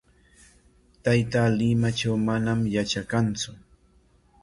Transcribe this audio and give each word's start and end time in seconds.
Taytaa 1.03 1.45
Limatraw 1.57 2.17
manam 2.27 2.59
yatrakantsu. 2.77 3.51